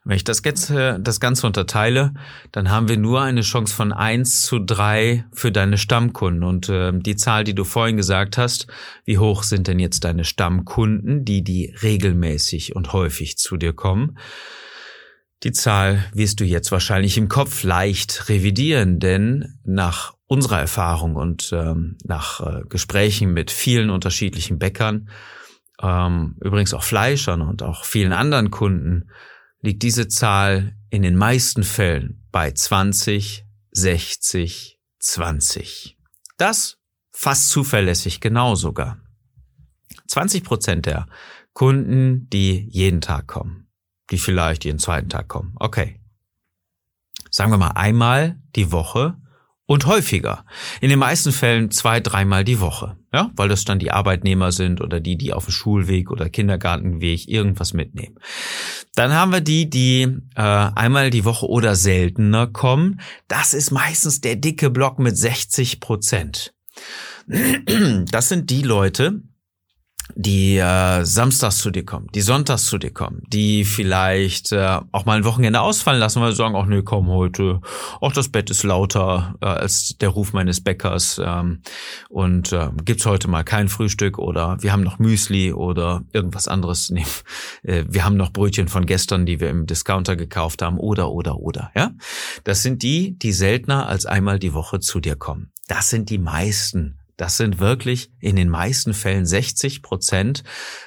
Wenn 0.05 0.17
ich 0.17 0.25
das 0.25 0.43
Ganze, 0.43 0.99
das 1.01 1.21
Ganze 1.21 1.47
unterteile, 1.47 2.13
dann 2.51 2.71
haben 2.71 2.89
wir 2.89 2.97
nur 2.97 3.23
eine 3.23 3.43
Chance 3.43 3.73
von 3.73 3.93
eins 3.93 4.43
zu 4.43 4.59
drei 4.59 5.25
für 5.33 5.53
deine 5.53 5.79
Stammkunden. 5.79 6.43
Und 6.43 6.69
äh, 6.69 6.93
die 6.93 7.15
Zahl, 7.15 7.45
die 7.45 7.55
du 7.55 7.63
vorhin 7.63 7.97
gesagt 7.97 8.37
hast, 8.37 8.67
wie 9.05 9.19
hoch 9.19 9.45
sind 9.45 9.69
denn 9.69 9.79
jetzt 9.79 10.03
deine 10.05 10.25
Stammkunden, 10.25 11.25
die, 11.25 11.45
die 11.45 11.73
regelmäßig 11.83 12.75
und 12.75 12.93
häufig 12.93 13.39
zu 13.39 13.57
dir 13.57 13.75
kommen? 13.75 14.19
Die 15.45 15.53
Zahl 15.53 16.05
wirst 16.13 16.41
du 16.41 16.45
jetzt 16.45 16.73
wahrscheinlich 16.73 17.17
im 17.17 17.29
Kopf 17.29 17.63
leicht 17.63 18.29
revidieren, 18.29 18.99
denn 18.99 19.59
nach 19.65 20.15
unserer 20.27 20.61
Erfahrung 20.61 21.15
und 21.15 21.51
ähm, 21.53 21.97
nach 22.05 22.41
äh, 22.41 22.63
Gesprächen 22.69 23.33
mit 23.33 23.51
vielen 23.51 23.91
unterschiedlichen 23.91 24.59
Bäckern, 24.59 25.09
ähm, 25.81 26.37
übrigens 26.41 26.75
auch 26.75 26.85
Fleischern 26.85 27.41
und 27.41 27.63
auch 27.63 27.85
vielen 27.85 28.13
anderen 28.13 28.51
Kunden, 28.51 29.11
liegt 29.62 29.83
diese 29.83 30.09
Zahl 30.09 30.76
in 30.90 31.02
den 31.02 31.16
meisten 31.16 31.62
Fällen 31.62 32.26
bei 32.31 32.50
20, 32.50 33.47
60, 33.71 34.78
20. 34.99 35.97
Das 36.37 36.78
fast 37.12 37.49
zuverlässig 37.49 38.21
genau 38.21 38.54
sogar. 38.54 38.99
20 40.09 40.45
Prozent 40.45 40.87
der 40.87 41.07
Kunden, 41.54 42.28
die 42.31 42.69
jeden 42.71 43.00
Tag 43.00 43.26
kommen, 43.26 43.69
die 44.11 44.19
vielleicht 44.19 44.64
jeden 44.64 44.78
zweiten 44.78 45.09
Tag 45.09 45.28
kommen. 45.28 45.54
Okay. 45.57 46.00
Sagen 47.31 47.50
wir 47.50 47.59
mal 47.59 47.69
einmal 47.69 48.38
die 48.57 48.73
Woche 48.73 49.16
und 49.66 49.87
häufiger. 49.87 50.45
In 50.81 50.90
den 50.90 50.99
meisten 50.99 51.33
Fällen 51.33 51.71
zwei, 51.71 52.00
dreimal 52.00 52.45
die 52.45 52.61
Woche. 52.61 52.97
Ja, 53.12 53.31
weil 53.37 53.49
das 53.49 53.64
dann 53.64 53.78
die 53.78 53.90
Arbeitnehmer 53.90 54.52
sind 54.52 54.81
oder 54.81 54.99
die, 54.99 55.16
die 55.16 55.33
auf 55.33 55.45
dem 55.45 55.52
Schulweg 55.52 56.11
oder 56.11 56.31
Kindergartenweg 56.31 57.28
irgendwas 57.28 57.75
mitnehmen. 57.75 58.19
Dann 58.95 59.12
haben 59.12 59.33
wir 59.33 59.42
die, 59.42 59.69
die 59.69 60.02
äh, 60.35 60.40
einmal 60.40 61.11
die 61.11 61.25
Woche 61.25 61.47
oder 61.47 61.75
seltener 61.75 62.47
kommen. 62.47 63.00
Das 63.28 63.52
ist 63.52 63.71
meistens 63.71 64.21
der 64.21 64.37
dicke 64.37 64.71
Block 64.71 64.99
mit 64.99 65.16
60 65.16 65.81
Prozent. 65.81 66.54
Das 67.26 68.28
sind 68.28 68.50
die 68.50 68.62
Leute, 68.62 69.23
die 70.14 70.57
äh, 70.59 71.04
samstags 71.04 71.59
zu 71.59 71.71
dir 71.71 71.85
kommen, 71.85 72.09
die 72.14 72.21
sonntags 72.21 72.66
zu 72.66 72.78
dir 72.78 72.90
kommen, 72.90 73.23
die 73.28 73.64
vielleicht 73.64 74.52
äh, 74.52 74.81
auch 74.90 75.04
mal 75.04 75.16
ein 75.16 75.25
Wochenende 75.25 75.61
ausfallen 75.61 76.00
lassen, 76.00 76.21
weil 76.21 76.33
sie 76.33 76.37
sagen, 76.37 76.57
ach 76.57 76.66
nee, 76.66 76.83
komm 76.83 77.09
heute, 77.09 77.61
auch 78.00 78.12
das 78.12 78.28
Bett 78.28 78.50
ist 78.50 78.62
lauter 78.62 79.35
äh, 79.40 79.47
als 79.47 79.97
der 80.00 80.11
Ruf 80.11 80.33
meines 80.33 80.61
Bäckers 80.62 81.21
ähm, 81.25 81.62
und 82.09 82.52
äh, 82.52 82.71
gibt's 82.85 83.07
heute 83.07 83.28
mal 83.28 83.45
kein 83.45 83.69
Frühstück 83.69 84.19
oder 84.19 84.57
wir 84.61 84.73
haben 84.73 84.83
noch 84.83 84.99
Müsli 84.99 85.52
oder 85.52 86.02
irgendwas 86.12 86.49
anderes. 86.49 86.90
Nee, 86.90 87.07
äh, 87.62 87.85
wir 87.88 88.04
haben 88.04 88.16
noch 88.16 88.33
Brötchen 88.33 88.69
von 88.69 88.87
gestern, 88.87 89.26
die 89.26 89.40
wir 89.40 89.50
im 89.50 89.66
Discounter 89.66 90.16
gekauft 90.16 90.62
haben 90.62 90.78
oder 90.78 91.11
oder 91.11 91.38
oder. 91.38 91.71
Ja, 91.75 91.92
das 92.45 92.62
sind 92.62 92.83
die, 92.83 93.19
die 93.19 93.33
seltener 93.33 93.88
als 93.88 94.07
einmal 94.07 94.38
die 94.38 94.54
Woche 94.54 94.81
zu 94.81 95.00
dir 95.00 95.16
kommen. 95.16 95.50
Das 95.69 95.90
sind 95.90 96.11
die 96.11 96.19
meisten 96.19 96.99
das 97.23 97.37
sind 97.37 97.61
wirklich 97.61 98.11
in 98.19 98.35
den 98.35 98.49
meisten 98.49 98.95
Fällen 98.95 99.25
60 99.25 99.81
Prozent 99.81 100.43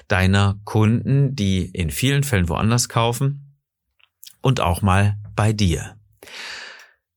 deiner 0.09 0.59
Kunden, 0.65 1.33
die 1.33 1.63
in 1.63 1.91
vielen 1.91 2.23
Fällen 2.23 2.49
woanders 2.49 2.89
kaufen 2.89 3.55
und 4.41 4.59
auch 4.59 4.81
mal 4.81 5.15
bei 5.33 5.53
dir. 5.53 5.95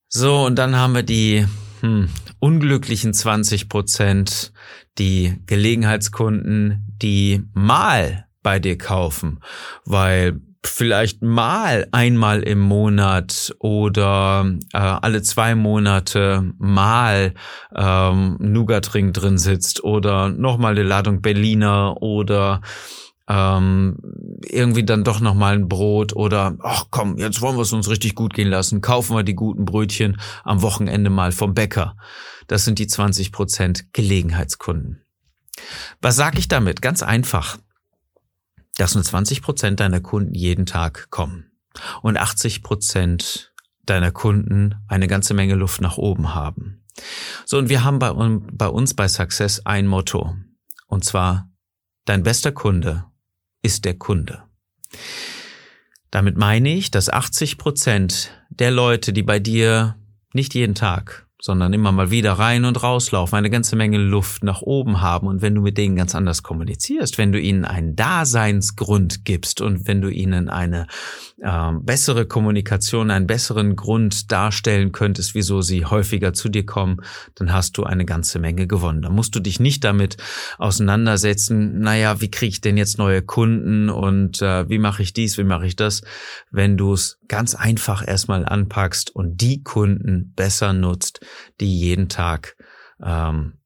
So, 0.08 0.46
und 0.46 0.54
dann 0.54 0.76
haben 0.76 0.94
wir 0.94 1.02
die 1.02 1.44
hm, 1.80 2.08
unglücklichen 2.38 3.12
20 3.12 3.68
Prozent, 3.68 4.52
die 4.98 5.42
Gelegenheitskunden, 5.46 6.87
die 7.02 7.42
mal 7.54 8.27
bei 8.49 8.59
dir 8.59 8.78
kaufen, 8.78 9.40
weil 9.85 10.40
vielleicht 10.64 11.21
mal 11.21 11.87
einmal 11.93 12.43
im 12.43 12.61
Monat 12.61 13.55
oder 13.59 14.50
äh, 14.73 14.78
alle 14.78 15.21
zwei 15.21 15.55
Monate 15.55 16.55
mal 16.57 17.35
ähm, 17.76 18.38
Nougatring 18.40 19.12
drin 19.12 19.37
sitzt 19.37 19.85
oder 19.85 20.31
nochmal 20.31 20.73
eine 20.73 20.83
Ladung 20.83 21.21
Berliner 21.21 22.00
oder 22.00 22.62
ähm, 23.28 23.99
irgendwie 24.47 24.85
dann 24.85 25.05
doch 25.05 25.21
nochmal 25.21 25.57
ein 25.57 25.69
Brot 25.69 26.17
oder 26.17 26.57
ach 26.62 26.87
komm, 26.90 27.19
jetzt 27.19 27.43
wollen 27.43 27.59
wir 27.59 27.62
es 27.64 27.75
uns 27.75 27.90
richtig 27.90 28.14
gut 28.14 28.33
gehen 28.33 28.49
lassen, 28.49 28.81
kaufen 28.81 29.14
wir 29.14 29.25
die 29.25 29.35
guten 29.35 29.67
Brötchen 29.67 30.19
am 30.43 30.62
Wochenende 30.62 31.11
mal 31.11 31.33
vom 31.33 31.52
Bäcker. 31.52 31.97
Das 32.47 32.64
sind 32.64 32.78
die 32.78 32.87
20 32.87 33.31
Prozent 33.31 33.93
Gelegenheitskunden. 33.93 35.02
Was 36.00 36.17
sage 36.17 36.38
ich 36.38 36.49
damit? 36.49 36.81
Ganz 36.81 37.02
einfach 37.02 37.59
dass 38.78 38.94
nur 38.94 39.04
20 39.04 39.42
Prozent 39.42 39.80
deiner 39.80 40.00
Kunden 40.00 40.35
jeden 40.35 40.64
Tag 40.64 41.11
kommen 41.11 41.50
und 42.00 42.16
80 42.16 42.62
Prozent 42.62 43.52
deiner 43.85 44.12
Kunden 44.12 44.76
eine 44.88 45.08
ganze 45.08 45.35
Menge 45.35 45.54
Luft 45.54 45.80
nach 45.80 45.99
oben 45.99 46.35
haben. 46.35 46.85
So, 47.44 47.58
und 47.58 47.68
wir 47.68 47.85
haben 47.85 47.99
bei, 47.99 48.12
bei 48.12 48.68
uns 48.68 48.94
bei 48.94 49.08
Success 49.08 49.64
ein 49.64 49.87
Motto. 49.87 50.37
Und 50.87 51.04
zwar, 51.04 51.50
dein 52.04 52.23
bester 52.23 52.52
Kunde 52.52 53.04
ist 53.62 53.85
der 53.85 53.94
Kunde. 53.94 54.42
Damit 56.11 56.37
meine 56.37 56.75
ich, 56.75 56.90
dass 56.90 57.11
80 57.11 57.58
Prozent 57.58 58.30
der 58.49 58.70
Leute, 58.70 59.12
die 59.12 59.23
bei 59.23 59.38
dir 59.38 59.97
nicht 60.32 60.54
jeden 60.54 60.75
Tag, 60.75 61.27
sondern 61.40 61.73
immer 61.73 61.92
mal 61.92 62.11
wieder 62.11 62.33
rein 62.33 62.64
und 62.64 62.83
rauslaufen, 62.83 63.37
eine 63.37 63.50
ganze 63.50 63.76
Menge 63.76 63.99
Luft 63.99 64.42
nach 64.42 64.62
oben 64.62 65.00
haben. 65.00 65.28
Und 65.28 65.40
wenn 65.40 65.54
du 65.54 65.61
mit 65.61 65.78
denen 65.78 65.97
ganz 65.97 66.14
anders 66.14 66.42
kommunizierst, 66.42 67.16
wenn 67.18 67.33
du 67.33 67.40
ihnen 67.40 67.64
einen 67.64 67.95
Daseinsgrund 67.95 69.25
gibst 69.25 69.61
und 69.61 69.87
wenn 69.87 70.00
du 70.00 70.09
ihnen 70.09 70.49
eine 70.49 70.87
äh, 71.40 71.73
bessere 71.80 72.26
Kommunikation, 72.26 73.11
einen 73.11 73.26
besseren 73.26 73.76
Grund 73.76 74.33
darstellen 74.33 74.92
könntest, 74.92 75.35
wieso 75.35 75.61
sie 75.61 75.85
häufiger 75.85 76.33
zu 76.33 76.49
dir 76.49 76.66
kommen, 76.66 77.00
dann 77.35 77.52
hast 77.52 77.78
du 77.78 77.85
eine 77.85 78.04
ganze 78.04 78.38
Menge 78.38 78.66
gewonnen. 78.66 79.02
Da 79.02 79.11
musst 79.11 79.35
du 79.35 79.40
dich 79.40 79.61
nicht 79.61 79.85
damit 79.85 80.16
auseinandersetzen, 80.59 81.80
naja, 81.80 82.21
wie 82.21 82.30
kriege 82.30 82.50
ich 82.50 82.61
denn 82.61 82.76
jetzt 82.76 82.99
neue 82.99 83.23
Kunden 83.23 83.90
und 83.90 84.42
äh, 84.42 84.68
wie 84.68 84.78
mache 84.78 85.02
ich 85.02 85.12
dies, 85.12 85.38
wie 85.38 85.45
mache 85.45 85.66
ich 85.66 85.76
das, 85.76 86.02
wenn 86.50 86.76
du 86.76 86.92
es 86.92 87.18
ganz 87.28 87.54
einfach 87.54 88.07
erstmal 88.07 88.45
anpackst 88.45 89.14
und 89.14 89.40
die 89.40 89.62
Kunden 89.62 90.33
besser 90.35 90.73
nutzt, 90.73 91.21
die 91.61 91.78
jeden 91.78 92.09
Tag 92.09 92.57
ähm, 93.04 93.57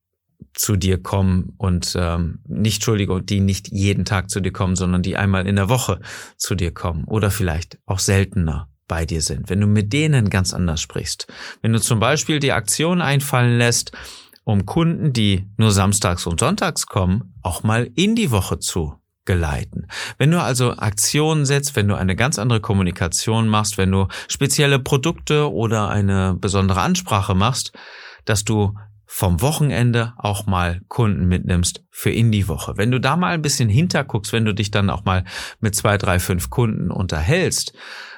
zu 0.54 0.76
dir 0.76 1.02
kommen 1.02 1.54
und 1.56 1.96
ähm, 1.98 2.40
nicht, 2.46 2.76
Entschuldigung, 2.76 3.24
die 3.24 3.40
nicht 3.40 3.68
jeden 3.72 4.04
Tag 4.04 4.30
zu 4.30 4.40
dir 4.40 4.52
kommen, 4.52 4.76
sondern 4.76 5.02
die 5.02 5.16
einmal 5.16 5.46
in 5.46 5.56
der 5.56 5.68
Woche 5.68 6.00
zu 6.36 6.54
dir 6.54 6.72
kommen 6.72 7.04
oder 7.04 7.30
vielleicht 7.30 7.78
auch 7.86 7.98
seltener 7.98 8.68
bei 8.86 9.06
dir 9.06 9.22
sind. 9.22 9.48
Wenn 9.48 9.60
du 9.60 9.66
mit 9.66 9.92
denen 9.92 10.28
ganz 10.28 10.52
anders 10.52 10.80
sprichst. 10.80 11.26
Wenn 11.62 11.72
du 11.72 11.80
zum 11.80 12.00
Beispiel 12.00 12.38
die 12.38 12.52
Aktion 12.52 13.00
einfallen 13.00 13.56
lässt, 13.56 13.92
um 14.44 14.66
Kunden, 14.66 15.12
die 15.12 15.48
nur 15.56 15.70
samstags 15.70 16.26
und 16.26 16.40
sonntags 16.40 16.86
kommen, 16.86 17.34
auch 17.42 17.62
mal 17.62 17.88
in 17.94 18.14
die 18.16 18.30
Woche 18.30 18.58
zu 18.58 18.94
geleiten. 19.24 19.86
Wenn 20.18 20.32
du 20.32 20.42
also 20.42 20.76
Aktionen 20.76 21.46
setzt, 21.46 21.76
wenn 21.76 21.88
du 21.88 21.94
eine 21.94 22.16
ganz 22.16 22.38
andere 22.38 22.60
Kommunikation 22.60 23.48
machst, 23.48 23.78
wenn 23.78 23.92
du 23.92 24.08
spezielle 24.28 24.80
Produkte 24.80 25.50
oder 25.52 25.88
eine 25.88 26.34
besondere 26.34 26.80
Ansprache 26.80 27.34
machst, 27.34 27.72
dass 28.24 28.44
du 28.44 28.74
vom 29.14 29.42
Wochenende 29.42 30.14
auch 30.16 30.46
mal 30.46 30.80
Kunden 30.88 31.26
mitnimmst 31.28 31.84
für 31.90 32.10
in 32.10 32.32
die 32.32 32.48
Woche. 32.48 32.78
Wenn 32.78 32.90
du 32.90 32.98
da 32.98 33.14
mal 33.14 33.34
ein 33.34 33.42
bisschen 33.42 33.68
hinterguckst, 33.68 34.32
wenn 34.32 34.46
du 34.46 34.54
dich 34.54 34.70
dann 34.70 34.88
auch 34.88 35.04
mal 35.04 35.24
mit 35.60 35.74
zwei, 35.74 35.98
drei, 35.98 36.18
fünf 36.18 36.48
Kunden 36.48 36.90
unterhältst, 36.90 37.74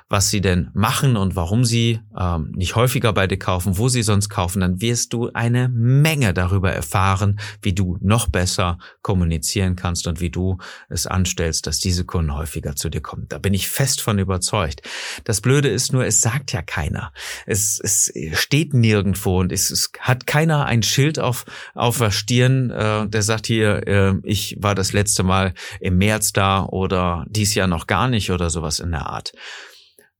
was 0.08 0.30
sie 0.30 0.40
denn 0.40 0.70
machen 0.74 1.16
und 1.16 1.34
warum 1.34 1.64
sie 1.64 2.00
ähm, 2.18 2.52
nicht 2.54 2.76
häufiger 2.76 3.12
bei 3.14 3.26
dir 3.26 3.38
kaufen, 3.38 3.78
wo 3.78 3.88
sie 3.88 4.02
sonst 4.02 4.28
kaufen, 4.28 4.60
dann 4.60 4.80
wirst 4.80 5.12
du 5.14 5.30
eine 5.32 5.68
Menge 5.70 6.34
darüber 6.34 6.70
erfahren, 6.72 7.40
wie 7.62 7.72
du 7.72 7.96
noch 8.02 8.28
besser 8.28 8.78
kommunizieren 9.00 9.76
kannst 9.76 10.06
und 10.06 10.20
wie 10.20 10.30
du 10.30 10.58
es 10.90 11.06
anstellst, 11.06 11.66
dass 11.66 11.78
diese 11.78 12.04
Kunden 12.04 12.34
häufiger 12.34 12.76
zu 12.76 12.90
dir 12.90 13.00
kommen. 13.00 13.26
Da 13.28 13.38
bin 13.38 13.54
ich 13.54 13.68
fest 13.68 14.02
von 14.02 14.18
überzeugt. 14.18 14.82
Das 15.24 15.40
Blöde 15.40 15.68
ist 15.68 15.92
nur, 15.92 16.04
es 16.04 16.20
sagt 16.20 16.52
ja 16.52 16.60
keiner. 16.60 17.12
Es, 17.46 17.80
es 17.82 18.12
steht 18.34 18.74
nirgendwo 18.74 19.40
und 19.40 19.52
es, 19.52 19.70
es 19.70 19.90
hat 20.00 20.26
keiner 20.26 20.66
ein 20.66 20.82
Schild 20.82 21.18
auf, 21.18 21.46
auf 21.74 21.98
der 21.98 22.10
Stirn, 22.10 22.70
äh, 22.70 23.08
der 23.08 23.22
sagt 23.22 23.46
hier, 23.46 23.86
äh, 23.86 24.14
ich 24.22 24.58
war 24.60 24.74
das 24.74 24.92
letzte 24.92 25.22
Mal 25.22 25.54
im 25.80 25.96
März 25.96 26.32
da 26.32 26.64
oder 26.64 27.24
dies 27.28 27.54
Jahr 27.54 27.68
noch 27.68 27.86
gar 27.86 28.08
nicht 28.08 28.30
oder 28.30 28.50
sowas 28.50 28.80
in 28.80 28.90
der 28.90 29.06
Art. 29.06 29.32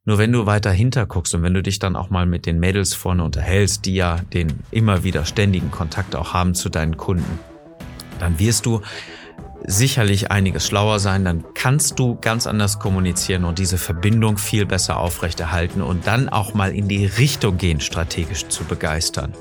Nur 0.07 0.19
wenn 0.19 0.33
du 0.33 0.45
weiter 0.45 0.71
hinter 0.71 1.07
guckst 1.07 1.35
und 1.35 1.43
wenn 1.43 1.55
du 1.55 1.63
dich 1.63 1.79
dann 1.79 1.97
auch 1.97 2.11
mal 2.11 2.27
mit 2.27 2.45
den 2.45 2.61
Mädels 2.61 2.93
vorne 2.93 3.25
unterhältst, 3.25 3.87
die 3.87 3.95
ja 3.95 4.19
den 4.35 4.59
immer 4.71 5.03
wieder 5.03 5.25
ständigen 5.25 5.71
Kontakt 5.71 6.15
auch 6.15 6.35
haben 6.35 6.55
zu 6.55 6.69
deinen 6.69 6.99
Kunden, 6.99 7.39
dann 8.19 8.39
wirst 8.39 8.67
du 8.67 8.83
sicherlich 9.67 10.31
einiges 10.31 10.67
schlauer 10.67 10.99
sein, 10.99 11.25
dann 11.25 11.43
kannst 11.55 11.99
du 11.99 12.17
ganz 12.21 12.47
anders 12.47 12.79
kommunizieren 12.79 13.45
und 13.45 13.59
diese 13.59 13.79
Verbindung 13.79 14.37
viel 14.37 14.67
besser 14.67 14.99
aufrechterhalten 14.99 15.81
und 15.81 16.07
dann 16.07 16.29
auch 16.29 16.53
mal 16.53 16.75
in 16.75 16.87
die 16.87 17.07
Richtung 17.07 17.57
gehen, 17.57 17.81
strategisch 17.81 18.47
zu 18.49 18.65
begeistern. 18.65 19.33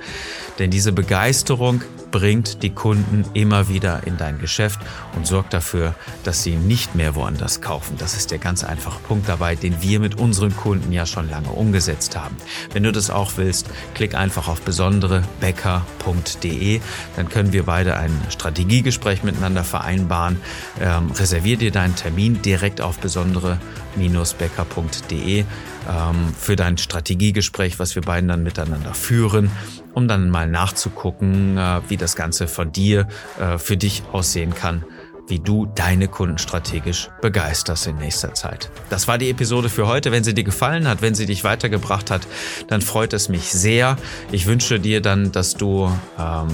Denn 0.60 0.72
diese 0.72 0.94
Begeisterung 0.94 1.82
bringt 2.14 2.64
die 2.64 2.70
Kunden 2.70 3.26
immer 3.34 3.68
wieder 3.68 4.06
in 4.06 4.16
dein 4.18 4.40
Geschäft 4.40 4.80
und 5.16 5.28
sorgt 5.28 5.54
dafür, 5.54 5.96
dass 6.24 6.44
sie 6.44 6.56
nicht 6.56 6.96
mehr 6.96 7.16
woanders 7.16 7.60
kaufen. 7.60 7.98
Das 7.98 8.16
ist 8.16 8.32
der 8.32 8.38
ganz 8.38 8.64
einfache 8.64 9.00
Punkt 9.00 9.28
dabei, 9.28 9.56
den 9.56 9.82
wir 9.82 10.00
mit 10.00 10.18
unseren 10.20 10.56
Kunden 10.56 10.94
ja 10.94 11.08
schon 11.08 11.30
lange 11.30 11.50
umgesetzt 11.50 12.16
haben. 12.16 12.38
Wenn 12.72 12.84
du 12.84 12.92
das 12.92 13.10
auch 13.10 13.32
willst, 13.38 13.66
klick 13.96 14.14
einfach 14.14 14.48
auf 14.48 14.62
besonderebäcker.de. 14.62 16.82
Dann 17.16 17.30
können 17.30 17.52
wir 17.52 17.64
beide 17.64 17.98
ein 17.98 18.12
Strategiegespräch 18.30 19.24
miteinander 19.24 19.64
vereinbaren. 19.64 20.40
Ähm, 20.80 21.10
reservier 21.12 21.58
dir 21.58 21.72
deinen 21.72 21.96
Termin 21.96 22.44
direkt 22.44 22.80
auf 22.80 23.00
besondere-becker.de 23.00 23.83
ähm, 25.88 26.34
für 26.38 26.56
dein 26.56 26.78
Strategiegespräch, 26.78 27.80
was 27.80 27.96
wir 27.96 28.02
beiden 28.02 28.30
dann 28.30 28.44
miteinander 28.44 28.94
führen 28.94 29.52
um 29.94 30.08
dann 30.08 30.32
mal 30.32 30.48
nachzugucken, 30.48 31.56
wie 31.88 31.98
das 31.98 32.16
Ganze 32.16 32.48
von 32.48 32.72
dir 32.72 33.08
für 33.60 33.78
dich 33.78 34.02
aussehen 34.12 34.56
kann 34.56 34.84
wie 35.28 35.40
du 35.40 35.66
deine 35.66 36.08
Kunden 36.08 36.38
strategisch 36.38 37.10
begeisterst 37.22 37.88
in 37.88 37.98
nächster 37.98 38.34
Zeit. 38.34 38.70
Das 38.90 39.08
war 39.08 39.18
die 39.18 39.30
Episode 39.30 39.70
für 39.70 39.88
heute. 39.88 40.12
Wenn 40.12 40.24
sie 40.24 40.34
dir 40.34 40.44
gefallen 40.44 40.88
hat, 40.88 41.02
wenn 41.02 41.16
sie 41.16 41.26
dich 41.26 41.44
weitergebracht 41.44 42.12
hat, 42.12 42.28
dann 42.68 42.82
freut 42.82 43.14
es 43.14 43.30
mich 43.30 43.52
sehr. 43.52 43.96
Ich 44.32 44.48
wünsche 44.48 44.80
dir 44.80 45.02
dann, 45.02 45.32
dass 45.32 45.56
du 45.56 45.90
ähm, 46.20 46.48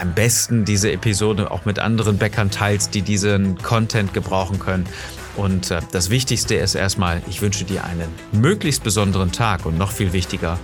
am 0.00 0.14
besten 0.14 0.64
diese 0.64 0.92
Episode 0.92 1.50
auch 1.50 1.64
mit 1.64 1.78
anderen 1.78 2.18
Bäckern 2.18 2.50
teilst, 2.50 2.94
die 2.94 3.02
diesen 3.02 3.58
Content 3.58 4.14
gebrauchen 4.14 4.58
können. 4.58 4.86
Und 5.36 5.70
äh, 5.70 5.80
das 5.92 6.10
Wichtigste 6.10 6.54
ist 6.54 6.74
erstmal, 6.74 7.22
ich 7.28 7.40
wünsche 7.42 7.64
dir 7.64 7.84
einen 7.84 8.08
möglichst 8.32 8.84
besonderen 8.84 9.32
Tag 9.32 9.64
und 9.66 9.78
noch 9.78 9.90
viel 9.90 10.12
wichtiger, 10.12 10.58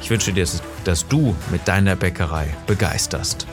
ich 0.00 0.10
wünsche 0.10 0.32
dir, 0.32 0.46
dass 0.84 1.08
du 1.08 1.34
mit 1.50 1.66
deiner 1.66 1.96
Bäckerei 1.96 2.54
begeisterst. 2.66 3.46